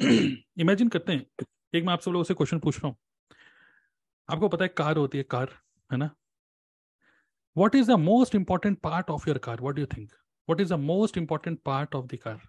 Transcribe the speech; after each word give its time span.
Imagine 0.60 0.88
करते 0.88 1.12
हैं। 1.12 1.44
एक 1.74 1.84
मैं 1.84 1.92
आप 1.92 2.00
सब 2.00 2.10
लोगों 2.10 2.24
से 2.24 2.34
क्वेश्चन 2.34 2.58
पूछ 2.58 2.76
रहा 2.76 2.88
हूँ। 2.88 2.96
आपको 4.28 4.48
पता 4.48 4.64
है 4.64 4.68
कार 4.76 4.96
होती 4.96 5.18
है 5.18 5.24
कार 5.30 5.48
है 5.90 5.98
ना? 5.98 6.10
What 7.56 7.74
is 7.74 7.88
the 7.88 7.96
most 7.98 8.34
important 8.34 8.78
part 8.80 9.10
of 9.10 9.28
your 9.28 9.38
car 9.38 9.60
what 9.60 9.78
you 9.78 9.86
think 9.86 10.12
what 10.48 10.60
is 10.60 10.74
the 10.74 10.78
most 10.80 11.18
important 11.18 11.60
part 11.64 11.94
of 11.94 12.06
the 12.06 12.18
car 12.22 12.40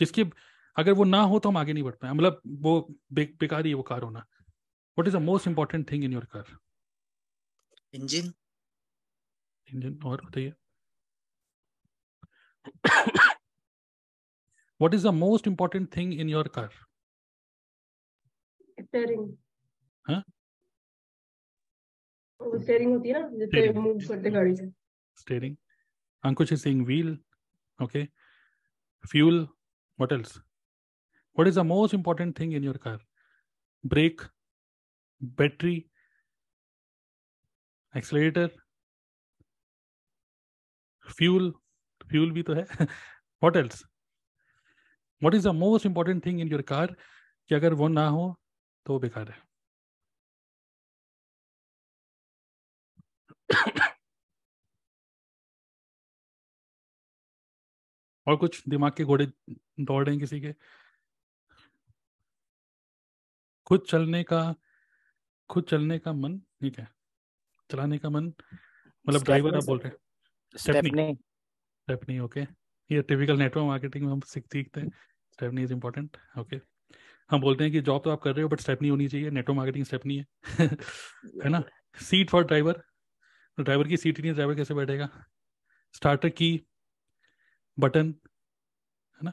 जिसकी 0.00 0.24
अगर 0.76 0.92
वो 0.92 1.04
ना 1.04 1.20
हो 1.22 1.38
तो 1.38 1.48
हम 1.48 1.56
आगे 1.56 1.72
नहीं 1.72 1.84
बढ़ 1.84 1.94
पाए 1.94 2.12
मतलब 2.12 2.40
वो 2.62 2.80
बे, 3.12 3.24
बेकार 3.40 3.64
ही 3.64 3.70
है 3.70 3.76
वो 3.76 3.82
कार 3.82 4.02
होना। 4.02 4.24
What 4.98 5.08
is 5.08 5.16
the 5.16 5.20
most 5.22 5.48
important 5.48 5.90
thing 5.92 6.04
in 6.04 6.12
your 6.12 6.24
car 6.24 6.56
engine 7.94 8.32
engine 9.68 9.98
और 10.06 10.22
बताइए। 10.26 10.52
what 14.78 14.94
is 14.94 15.02
the 15.02 15.12
most 15.12 15.46
important 15.46 15.90
thing 15.90 16.12
in 16.12 16.28
your 16.28 16.44
car? 16.44 16.70
Steering. 18.88 19.36
Huh? 20.06 20.22
Steering 22.62 23.00
steering. 25.14 25.56
ankush 26.24 26.52
is 26.52 26.62
saying 26.62 26.84
wheel 26.84 27.16
okay. 27.80 28.08
Fuel 29.08 29.46
what 29.96 30.12
else? 30.12 30.38
What 31.32 31.48
is 31.48 31.54
the 31.54 31.64
most 31.64 31.94
important 31.94 32.36
thing 32.36 32.52
in 32.52 32.62
your 32.62 32.74
car? 32.74 32.98
Brake 33.84 34.20
battery 35.20 35.88
accelerator 37.94 38.50
fuel. 41.16 41.52
Fuel 42.10 42.30
bhi 42.30 42.46
to 42.46 42.54
hai 42.54 42.86
what 43.40 43.56
else? 43.56 43.84
What 45.22 45.34
is 45.34 45.48
the 45.48 45.52
most 45.54 45.86
important 45.86 46.26
thing 46.26 46.40
in 46.40 46.48
your 46.48 46.62
car 46.62 46.96
कि 47.50 47.54
अगर 47.54 47.74
वो 47.74 47.88
ना 47.88 48.08
हो 48.08 48.34
तो 48.86 48.92
वो 48.92 48.98
बेकार 49.00 49.30
है। 49.30 49.38
और 58.26 58.36
कुछ 58.36 58.62
दिमाग 58.68 58.92
के 58.92 59.04
घोड़े 59.04 59.26
दौड़ 59.80 60.04
रहे 60.04 60.14
हैं 60.14 60.20
किसी 60.20 60.40
के? 60.40 60.52
खुद 63.66 63.84
चलने 63.88 64.22
का 64.22 64.42
खुद 65.50 65.64
चलने 65.64 65.98
का 65.98 66.12
मन 66.12 66.38
ठीक 66.62 66.78
है। 66.78 66.88
चलाने 67.70 67.98
का 67.98 68.10
मन 68.10 68.32
मतलब 69.06 69.24
ड्राइवर 69.24 69.56
आप 69.56 69.64
बोल 69.64 69.78
रहे 69.78 69.88
हैं। 69.88 69.98
स्टेपनी 70.54 71.14
स्टेपनी 71.72 72.18
ओके 72.20 72.46
ये 72.90 73.02
टिपिकल 73.02 73.38
नेटवर्क 73.38 73.66
मार्केटिंग 73.66 74.04
में 74.04 74.12
हम 74.12 74.20
सीख 74.20 74.44
सीखते 74.44 74.80
हैं। 74.80 74.88
स्टेपनी 75.32 75.62
इज़ 75.62 75.72
इम्पोर्टेंट 75.72 76.16
ओके 76.38 76.60
हम 77.30 77.40
बोलते 77.40 77.64
हैं 77.64 77.72
कि 77.72 77.80
जॉब 77.80 78.02
तो 78.04 78.10
आप 78.10 78.20
कर 78.20 78.32
रहे 78.32 78.42
हो 78.42 78.48
बट 78.48 78.60
स्टेपनी 78.60 78.88
होनी 78.88 79.08
चाहिए। 79.08 79.30
नेटवर्क 79.30 79.56
मार्केटिंग 79.56 79.84
स्टेपनी 79.84 80.16
है। 80.16 80.26
है 81.44 81.48
ना? 81.48 81.62
सीट 82.02 82.30
फॉर 82.30 82.44
ड्राइवर 82.44 82.82
ड्राइवर 83.60 83.88
की 83.88 83.96
सीट 83.96 84.20
नहीं 84.20 84.32
ड्राइवर 84.32 84.54
कैसे 84.54 84.74
बैठेगा? 84.74 85.08
स्टार्टर 85.94 86.28
की 86.28 86.66
बटन 87.78 88.06
है 89.16 89.24
ना? 89.24 89.32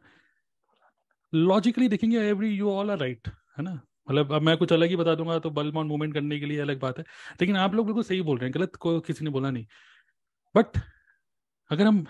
लॉजिकली 1.33 1.87
देखेंगे 1.87 2.19
every 2.19 2.49
you 2.49 2.71
all 2.71 2.91
are 2.91 2.97
right 2.97 3.27
है 3.27 3.63
ना? 3.63 3.71
मतलब 4.09 4.33
अब 4.33 4.41
मैं 4.41 4.57
कुछ 4.57 4.73
अलग 4.73 4.89
ही 4.89 4.95
बता 4.95 5.15
दूँगा 5.15 5.39
तो 5.39 5.49
बल्ब 5.49 5.77
ऑन 5.77 5.87
मूवमेंट 5.87 6.13
करने 6.13 6.39
के 6.39 6.45
लिए 6.45 6.59
अलग 6.59 6.79
बात 6.79 6.97
है। 6.97 7.03
लेकिन 7.41 7.55
आप 7.57 7.73
लोग 7.73 7.85
बिल्कुल 7.85 8.03
सही 8.03 8.21
बोल 8.21 8.37
रहे 8.37 8.49
हैं, 8.49 8.53
गलत 8.55 8.75
को 8.75 8.99
किसी 8.99 9.25
ने 9.25 9.31
बोला 9.31 9.51
नहीं। 9.51 9.65
बट 10.55 10.79
अगर 11.69 11.85
हम 11.85 12.05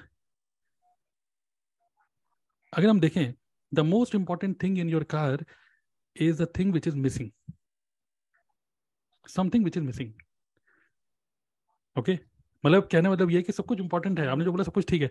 अगर 2.73 2.87
हम 2.89 2.99
देखें 2.99 3.33
the 3.71 3.79
most 3.79 4.15
important 4.15 4.61
thing 4.63 4.77
in 4.79 4.89
your 4.89 5.03
car 5.11 5.45
is 6.15 6.41
the 6.43 6.47
thing 6.57 6.73
which 6.73 6.87
is 6.87 6.95
missing 6.97 7.29
something 9.25 9.63
which 9.65 9.77
is 9.77 9.83
missing 9.83 10.13
okay 11.95 12.17
मतलब 12.63 12.87
कहने 12.91 13.09
मतलब 13.09 13.31
ये 13.31 13.41
कि 13.41 13.51
सब 13.51 13.65
कुछ 13.65 13.79
इंपॉर्टेंट 13.79 14.19
है। 14.19 14.27
आपने 14.27 14.43
जो 14.45 14.51
बोला 14.51 14.63
सब 14.63 14.73
कुछ 14.73 14.87
ठीक 14.89 15.01
है। 15.01 15.09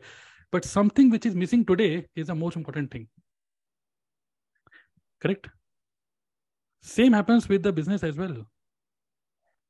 But 0.53 0.65
something 0.65 1.12
which 1.12 1.27
is 1.27 1.37
missing 1.39 1.65
today 1.67 1.87
is 2.17 2.28
the 2.28 2.34
most 2.37 2.56
important 2.59 2.93
thing 2.95 3.06
correct 5.22 5.49
same 6.87 7.15
happens 7.15 7.51
with 7.51 7.67
the 7.67 7.75
business 7.75 8.05
as 8.05 8.19
well 8.19 8.45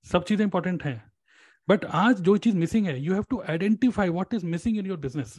सब 0.06 0.24
चीज़ें 0.24 0.44
इंपॉर्टेंट 0.44 0.84
हैं। 0.84 0.96
बट 1.68 1.84
आज 1.84 2.20
जो 2.20 2.36
चीज़ 2.36 2.56
मिसिंग 2.56 2.86
है 2.86 2.98
you 3.00 3.14
have 3.14 3.24
to 3.30 3.40
identify 3.50 4.08
what 4.08 4.34
is 4.34 4.46
missing 4.46 4.78
in 4.78 4.86
your 4.86 4.98
business 5.00 5.38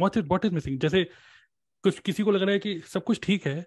what 0.00 0.16
is 0.16 0.24
what 0.24 0.44
is 0.44 0.52
missing 0.52 0.80
जैसे 0.80 1.04
कुछ, 1.84 1.98
किसी 1.98 2.22
को 2.22 2.30
लग 2.30 2.42
रहा 2.42 2.52
है 2.52 2.58
कि 2.58 2.80
सब 2.80 3.04
कुछ 3.04 3.20
ठीक 3.22 3.46
है। 3.46 3.66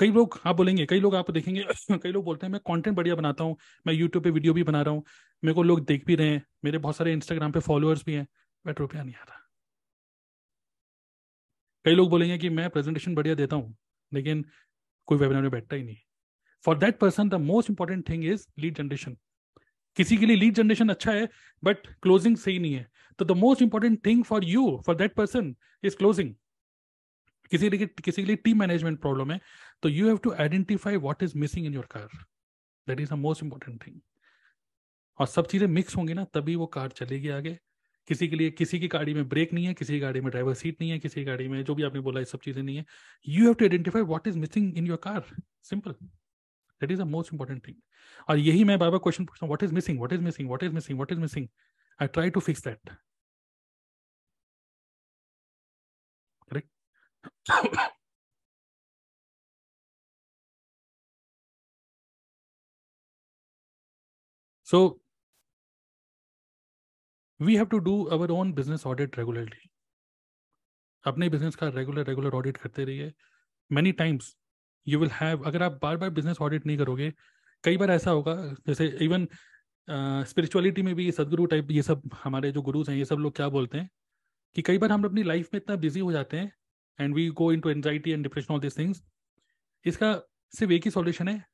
कई 0.00 0.12
लोग, 0.12 0.40
आप 0.46 0.56
बोलेंगे, 0.56 0.86
कई 0.86 1.00
लोग 1.00 1.14
आप 1.14 1.30
देखेंगे, 1.30 1.64
कई 1.98 2.12
लोग 2.12 2.24
बोलते 2.24 2.46
हैं, 2.46 2.52
मैं 2.52 2.60
कंटेंट 2.66 2.96
बढ़िया 2.96 3.14
बनाता 3.14 3.44
हूँ, 3.44 3.56
मैं 3.86 3.94
यूट्यूब 3.94 4.24
पे 4.24 4.30
वीडियो 4.30 4.54
भी 4.54 4.62
बना 4.62 4.82
रहा 4.82 4.94
हूँ, 4.94 5.04
मेरे 5.44 5.54
को 5.54 5.62
लोग 5.62 5.84
देख 5.86 6.06
भी 6.06 6.14
रहे 6.14 6.28
हैं, 6.28 6.46
मेरे 6.64 6.78
बहुत 6.78 6.96
सारे 6.96 7.12
इंस्टाग्राम 7.12 7.52
पे 7.52 7.60
फॉलोअर्स 7.60 8.04
भी 8.06 8.14
हैं। 8.14 8.26
बट 8.66 8.80
रुपया 8.80 9.02
नहीं 9.02 9.14
आ 9.14 9.24
रहा। 9.24 9.40
कई 11.84 11.94
लोग 11.94 12.10
बोलेंगे 12.10 12.38
कि 12.38 12.48
मैं 12.48 12.70
प्रेजेंटेशन 12.70 13.14
बढ़िया 13.14 13.34
देता 13.34 13.56
हूँ, 13.56 13.76
लेकिन 14.14 14.44
कोई 15.06 15.18
वेबिनार 15.18 15.42
में 15.42 15.50
बैठता 15.50 15.76
ही 15.76 15.82
नहीं। 15.82 15.96
For 16.64 16.78
that 16.78 16.98
person 16.98 17.28
the 17.28 17.34
most 17.34 17.70
important 17.70 18.08
thing 18.08 18.24
is 18.24 18.46
lead 18.58 18.74
generation 18.74 19.16
किसी 19.96 20.16
के 20.16 20.26
लिए 20.26 20.36
लीड 20.36 20.54
जनरेशन 20.54 20.88
अच्छा 20.88 21.12
है 21.12 21.28
बट 21.62 21.86
क्लोजिंग 22.02 22.36
सही 22.36 22.58
नहीं 22.58 22.74
है। 22.74 22.86
तो 23.18 23.24
the 23.24 23.32
most 23.36 23.62
important 23.62 24.04
thing 24.06 24.24
for 24.24 24.44
you 24.44 24.64
for 24.86 24.96
that 24.96 25.14
person 25.14 25.54
is 25.84 25.96
closing 25.96 26.34
किसी 27.52 27.70
के 27.70 27.86
किसी 27.86 28.22
के 28.22 28.26
लिए 28.26 28.36
टीम 28.36 28.58
मैनेजमेंट 28.58 29.00
प्रॉब्लम 29.00 29.32
है 29.32 29.40
तो 29.82 29.88
you 29.88 30.06
have 30.06 30.16
to 30.24 30.32
identify 30.34 30.96
what 30.96 31.22
is 31.22 31.38
missing 31.38 31.66
in 31.66 31.74
your 31.74 31.86
car 31.90 32.08
that 32.86 33.00
is 33.00 33.10
the 33.10 33.18
most 33.18 33.42
important 33.42 33.86
thing 33.86 34.00
और 35.18 35.26
सब 35.26 35.46
चीज़ें 35.46 35.66
मिक्स 35.66 35.96
होंगी 35.96 36.14
ना, 36.14 36.24
तभी 36.24 36.54
वो 36.54 36.66
कार 36.66 36.88
चलेगी 36.88 37.28
आगे। 37.28 37.58
किसी 38.08 38.26
के 38.28 38.36
लिए, 38.36 38.50
किसी 38.50 38.78
की 38.80 38.88
गाड़ी 38.88 39.14
में 39.14 39.28
ब्रेक 39.28 39.52
नहीं 39.52 39.66
है, 39.66 39.74
किसी 39.74 39.92
की 39.92 39.98
गाड़ी 40.00 40.20
में 40.20 40.30
ड्राइवर 40.30 40.54
सीट 40.54 40.80
नहीं 40.80 40.90
है, 40.90 40.98
किसी 40.98 41.20
की 41.20 41.24
गाड़ी 41.24 41.46
में 41.48 41.62
जो 41.64 41.74
भी 41.74 41.82
आपने 41.82 42.00
बोला, 42.00 42.20
ये 42.20 42.24
सब 42.24 42.40
चीज़ें 42.40 42.62
नहीं 42.62 42.76
है। 42.76 42.84
You 43.26 43.44
have 43.44 43.54
to 43.54 43.64
identify 43.64 44.02
what 44.02 44.26
is 44.26 44.38
missing 44.38 44.78
in 44.78 44.86
your 44.86 44.98
car 45.02 45.24
simple 45.62 45.94
that 46.80 46.90
is 46.90 47.00
the 47.02 47.06
most 47.16 47.32
important 47.34 47.66
thing 47.68 47.76
और 48.30 48.38
यही 48.38 48.64
मैं 48.64 48.78
बार 48.78 48.90
बार 48.90 48.98
क्वेश्चन 49.04 49.24
पूछता 49.24 49.46
हूँ 49.46 49.52
what 49.54 49.62
is 49.62 49.74
missing 49.74 50.00
what 50.02 50.12
is 50.12 50.20
missing 50.22 50.48
what 50.48 50.62
is 50.62 50.72
missing 50.72 50.98
what 50.98 51.12
is 51.12 51.20
missing 51.20 51.48
I 52.00 52.08
try 52.08 52.30
to 52.30 52.40
fix 52.40 52.64
that 52.64 52.90
correct 56.50 56.68
so, 64.68 65.00
we 67.40 67.54
have 67.56 67.68
to 67.70 67.80
do 67.80 68.10
our 68.10 68.30
own 68.32 68.52
business 68.52 68.84
audit 68.84 69.16
regularly. 69.16 69.70
अपने 71.04 71.28
business 71.30 71.56
का 71.56 71.68
regular 71.68 72.06
regular 72.06 72.34
audit 72.34 72.56
करते 72.56 72.84
रहिए. 72.84 73.12
Many 73.70 73.92
times 74.00 74.34
you 74.86 74.98
will 74.98 75.10
have 75.12 75.42
अगर 75.46 75.62
आप 75.62 75.78
बार 75.82 75.96
बार 75.96 76.10
business 76.10 76.40
audit 76.40 76.66
नहीं 76.66 76.78
करोगे, 76.78 77.12
कई 77.64 77.76
बार 77.76 77.90
ऐसा 77.90 78.10
होगा, 78.10 78.34
जैसे 78.66 78.86
इवन 79.02 79.26
स्पिरिचुअलिटी 80.28 80.82
में 80.82 80.94
भी 80.94 81.10
सदगुरु 81.12 81.46
टाइप 81.46 81.70
ये 81.70 81.82
सब 81.82 82.02
हमारे 82.24 82.52
जो 82.52 82.62
गुरुज 82.62 82.90
हैं, 82.90 82.96
ये 82.96 83.04
सब 83.04 83.16
लोग 83.16 83.34
क्या 83.36 83.48
बोलते 83.48 83.78
हैं 83.78 83.88
कि 84.56 84.62
कई 84.62 84.78
बार 84.78 84.92
हम 84.92 85.04
अपनी 85.04 85.22
लाइफ 85.22 85.48
में 85.54 85.60
इतना 85.60 85.76
बिज़ी 85.76 86.00
हो 86.00 86.12
जाते 86.12 86.36
हैं 86.36 86.52
and 86.98 87.14
we 87.14 87.28
go 87.30 87.52
into 87.60 87.70
anxiety 87.70 88.10
and 88.10 88.22
depression 88.22 88.54
all 88.54 88.60
this 88.60 88.78
things 88.78 89.02
इसका 89.84 90.14
सिर्फ़ 90.54 90.72
एक 90.72 90.84
ही 90.84 90.90
सॉल्यूशन 90.90 91.28
है 91.28 91.44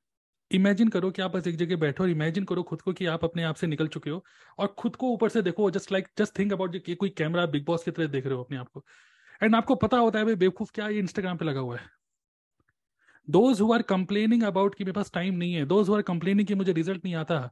इमेजिन 0.51 0.89
करो 0.89 1.11
कि 1.11 1.23
आप 1.23 1.37
बस 1.37 1.47
एक 1.47 1.57
जगह 1.57 1.77
बैठो 1.77 2.03
और 2.05 2.11
इमेजिन 2.11 2.45
करो 2.45 2.63
खुद 2.63 2.83
को 2.83 2.93
कि 2.93 3.07
आप 3.07 3.25
अपने 3.25 3.43
आप 3.43 3.55
से 3.55 3.67
निकल 3.67 3.87
चुके 3.89 4.11
हो 4.11 4.25
और 4.59 4.67
खुद 4.79 4.97
को 4.97 5.13
ऊपर 5.13 5.29
से 5.29 5.43
देखो 5.43 5.71
just 5.71 5.93
like 5.93 6.09
just 6.19 6.39
think 6.39 6.53
about 6.53 6.77
कि 6.87 6.95
कोई 6.95 7.09
कैमरा 7.09 7.47
बिग 7.47 7.65
बॉस 7.65 7.85
की 7.85 7.91
तरह 7.91 8.07
देख 8.07 8.27
रहे 8.27 8.35
हो 8.35 8.43
अपने 8.43 8.57
आप 8.57 8.69
को। 8.69 8.85
एंड 9.43 9.57
आपको 9.57 9.75
पता 9.77 9.99
होता 9.99 10.19
है 10.19 10.25
भाई 10.25 10.35
बेवकूफ़ 10.35 10.71
क्या 10.75 10.89
ये 10.89 10.99
इंस्टाग्राम 10.99 11.37
पे 11.37 11.45
लगा 11.45 11.61
हुआ 11.61 11.77
है। 11.77 11.89
Those 13.29 13.61
who 13.61 13.73
are 13.73 13.83
complaining 13.83 14.43
about 14.43 14.75
कि 14.75 14.85
मेरे 14.85 14.93
पास 14.93 15.11
टाइम 15.15 15.35
नहीं 15.35 15.55
है 15.55 15.65
दोज 15.67 15.89
हु 15.89 15.95
आर 15.95 16.03
कंप्लेनिंग 16.03 16.47
कि 16.49 16.55
मुझे 16.55 16.73
रिज़ल्ट 16.73 17.05
नहीं 17.05 17.15
आता 17.15 17.49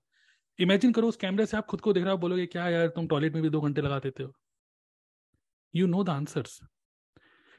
इमेजिन 0.58 0.92
करो 0.92 1.08
उस 1.08 1.16
कैमरे 1.16 1.46
से 1.46 1.56
आप 1.56 1.66
खुद 1.66 1.80
को 1.80 1.92
देख 1.92 2.04
रहे 2.04 2.12
हो 2.12 2.18
बोलोगे, 2.18 2.46
क्या 2.46 2.68
यार, 2.68 2.88
तुम 2.88 3.06
टॉयलेट 3.08 3.34
में 3.34 3.42
भी 3.42 3.50
दो 3.50 3.60
घंटे 3.60 3.80
लगा 3.82 3.98
देते 3.98 4.22
हो? 4.22 4.32
यू 5.74 5.86
नो 5.86 6.02
द 6.04 6.10
आंसर्स 6.10 6.58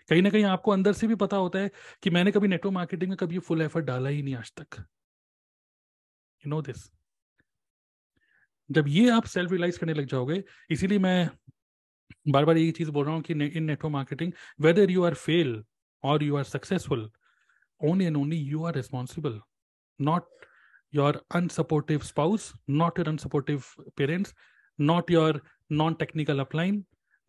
कहीं 0.10 0.22
ना 0.22 0.30
कहीं 0.30 0.44
आपको 0.46 0.72
अंदर 0.72 0.94
से 0.94 1.08
भी 1.08 1.16
पता 1.16 1.38
होता 1.38 1.60
है 1.60 1.72
कि 2.04 2.10
मैंने 2.10 2.32
कभी 2.32 2.48
नेटवर्क 2.48 2.74
मार्केटिंग 2.74 3.10
में 3.10 3.18
कभी 3.18 3.40
फुल 3.40 3.62
एफर्ट 3.62 3.86
डाला 3.86 4.10
ही 4.10 4.22
नहीं 4.22 4.36
आज 4.36 4.52
तक। 4.60 4.76
यू 6.44 6.50
नो 6.50 6.62
दिस 6.62 6.90
जब 8.70 8.88
ये 8.88 9.10
आप 9.10 9.26
सेल्फ 9.26 9.52
रियलाइज़ 9.52 9.80
करने 9.80 9.94
लग 9.94 10.06
जाओगे, 10.06 10.44
इसीलिए 10.70 11.00
मैं 11.00 11.30
बार 12.28 12.46
बार 12.46 12.58
यही 12.58 12.72
चीज़ 12.72 12.92
बोल 12.92 13.06
रहा 13.06 13.16
हूँ 13.16 13.22
कि 13.24 13.34
in 13.34 13.64
network 13.64 13.92
marketing 13.94 14.34
whether 14.62 14.92
you 14.92 15.04
are 15.04 15.14
fail 15.16 15.64
और 16.04 16.24
you 16.24 16.36
are 16.38 16.44
successful 16.46 17.10
only 17.90 18.06
and 18.06 18.18
only 18.18 18.38
you 18.54 18.66
are 18.66 18.74
responsible 18.74 19.40
not 20.00 20.28
your 20.94 21.12
unsupportive 21.40 22.04
spouse 22.04 22.48
not 22.82 22.98
your 22.98 23.08
unsupportive 23.14 23.68
parents 24.02 24.34
not 24.80 25.12
your 25.16 25.32
non-technical 25.72 26.44
upline 26.46 26.80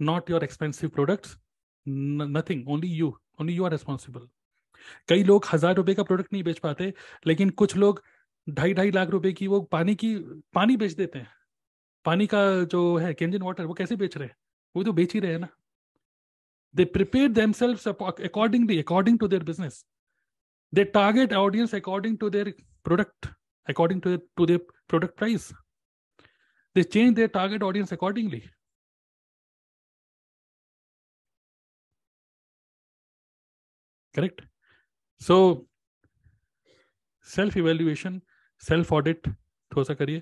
not 0.01 0.33
your 0.35 0.43
expensive 0.45 0.93
products 0.93 1.37
n- 1.87 2.31
nothing 2.37 2.65
only 2.69 2.93
you 3.01 3.11
only 3.39 3.59
you 3.59 3.69
are 3.69 3.75
responsible 3.79 4.31
कई 5.09 5.23
लोग 5.25 5.45
हज़ार 5.53 5.75
रुपए 5.75 5.95
का 5.95 6.03
product 6.03 6.33
नहीं 6.33 6.43
बेच 6.45 6.59
पाते 6.59 6.93
लेकिन 7.27 7.51
कुछ 7.61 7.77
लोग 7.77 8.03
ढाई 8.51 8.75
ढाई 8.75 8.91
लाख 8.91 9.11
रुपए 9.11 9.33
की 9.33 9.47
वो 9.49 9.61
पानी 9.73 9.95
की 9.95 10.15
पानी 10.55 10.77
बेच 10.77 10.93
देते 10.93 11.19
हैं 11.19 11.29
पानी 12.05 12.27
का 12.27 12.41
जो 12.73 12.81
है 12.99 13.13
केंजन 13.15 13.43
वाटर 13.43 13.65
वो 13.65 13.75
कैसे 13.75 13.97
बेच 13.97 14.17
रहे 14.17 14.29
हैं 14.29 14.37
वो 14.77 14.85
तो 14.85 14.93
बेच 14.93 15.15
ही 15.15 15.21
रहे 15.21 15.33
हैं 15.33 15.39
ना 15.41 15.49
they 16.75 16.85
prepare 16.97 17.33
themselves 17.39 17.87
accordingly 18.29 18.79
according 18.85 19.19
to 19.23 19.29
their 19.35 19.45
business 19.51 19.85
they 20.72 20.86
target 20.86 21.34
audience 21.34 21.74
according 21.74 22.18
to 22.18 22.30
their 22.30 22.54
product 22.84 23.30
according 23.68 24.02
to 24.02 24.10
their, 24.10 24.20
to 24.38 24.46
their 24.46 24.60
product 24.88 25.18
price 25.18 25.54
they 26.76 26.84
change 26.84 27.16
their 27.16 27.28
target 27.28 27.64
audience 27.64 27.92
accordingly 27.92 28.44
correct 34.14 34.42
so 35.20 35.66
self 37.22 37.58
evaluation 37.58 38.22
self 38.70 38.92
audit 39.00 39.28
थोड़ा 39.76 39.84
सा 39.84 39.94
करिए 39.94 40.22